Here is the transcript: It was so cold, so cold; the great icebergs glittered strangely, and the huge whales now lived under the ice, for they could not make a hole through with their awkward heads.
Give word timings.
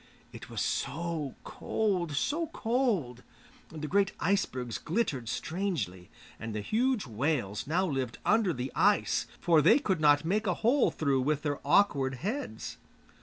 It 0.33 0.49
was 0.49 0.63
so 0.63 1.35
cold, 1.43 2.13
so 2.15 2.47
cold; 2.47 3.21
the 3.69 3.87
great 3.87 4.13
icebergs 4.19 4.79
glittered 4.79 5.29
strangely, 5.29 6.09
and 6.39 6.55
the 6.55 6.61
huge 6.61 7.05
whales 7.05 7.67
now 7.67 7.85
lived 7.85 8.17
under 8.25 8.51
the 8.51 8.71
ice, 8.75 9.27
for 9.39 9.61
they 9.61 9.77
could 9.77 10.01
not 10.01 10.25
make 10.25 10.47
a 10.47 10.55
hole 10.65 10.89
through 10.89 11.21
with 11.21 11.43
their 11.43 11.59
awkward 11.63 12.15
heads. 12.15 12.77